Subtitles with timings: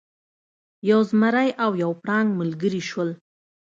[0.89, 3.09] یو زمری او یو پړانګ ملګري شول.